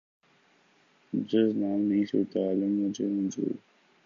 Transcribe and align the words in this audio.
جز 1.13 1.55
نام 1.55 1.79
نہیں 1.81 2.05
صورت 2.05 2.37
عالم 2.37 2.73
مجھے 2.79 3.05
منظور 3.07 3.51